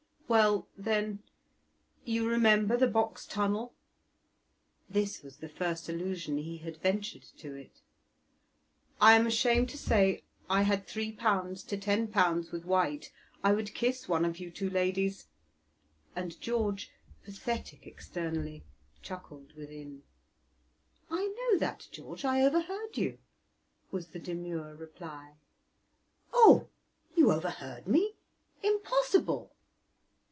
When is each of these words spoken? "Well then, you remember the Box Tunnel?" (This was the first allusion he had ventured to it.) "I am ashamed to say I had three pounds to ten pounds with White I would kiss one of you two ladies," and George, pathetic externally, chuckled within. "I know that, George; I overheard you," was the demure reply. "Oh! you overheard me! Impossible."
"Well 0.31 0.69
then, 0.77 1.23
you 2.05 2.25
remember 2.25 2.77
the 2.77 2.87
Box 2.87 3.25
Tunnel?" 3.25 3.73
(This 4.89 5.21
was 5.23 5.39
the 5.39 5.49
first 5.49 5.89
allusion 5.89 6.37
he 6.37 6.59
had 6.59 6.77
ventured 6.77 7.23
to 7.39 7.53
it.) 7.53 7.81
"I 9.01 9.15
am 9.17 9.27
ashamed 9.27 9.67
to 9.71 9.77
say 9.77 10.23
I 10.49 10.61
had 10.61 10.87
three 10.87 11.11
pounds 11.11 11.63
to 11.63 11.77
ten 11.77 12.07
pounds 12.07 12.49
with 12.49 12.63
White 12.63 13.11
I 13.43 13.51
would 13.51 13.75
kiss 13.75 14.07
one 14.07 14.23
of 14.23 14.39
you 14.39 14.51
two 14.51 14.69
ladies," 14.69 15.27
and 16.15 16.39
George, 16.39 16.89
pathetic 17.25 17.85
externally, 17.85 18.63
chuckled 19.01 19.51
within. 19.57 20.03
"I 21.09 21.25
know 21.27 21.59
that, 21.59 21.89
George; 21.91 22.23
I 22.23 22.41
overheard 22.41 22.97
you," 22.97 23.17
was 23.91 24.11
the 24.11 24.19
demure 24.19 24.77
reply. 24.77 25.33
"Oh! 26.31 26.69
you 27.17 27.33
overheard 27.33 27.85
me! 27.85 28.15
Impossible." 28.63 29.53